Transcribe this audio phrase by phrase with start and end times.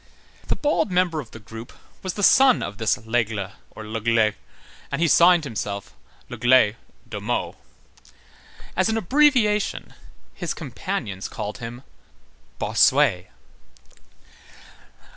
[0.47, 4.33] The bald member of the group was the son of this Lesgle, or Légle,
[4.91, 5.93] and he signed himself,
[6.27, 6.75] Légle
[7.07, 7.55] [de Meaux].
[8.75, 9.93] As an abbreviation,
[10.33, 11.83] his companions called him
[12.57, 13.27] Bossuet.